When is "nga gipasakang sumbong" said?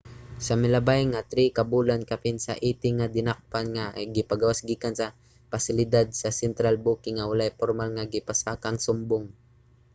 7.93-9.25